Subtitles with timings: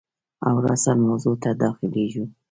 [0.47, 2.25] او راساً موضوع ته داخلیږو.